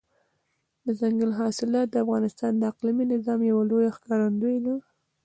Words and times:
دځنګل 0.85 1.31
حاصلات 1.39 1.87
د 1.91 1.95
افغانستان 2.05 2.51
د 2.57 2.61
اقلیمي 2.71 3.05
نظام 3.13 3.39
یوه 3.51 3.63
لویه 3.69 3.91
ښکارندوی 3.97 4.57
ده. 4.65 4.75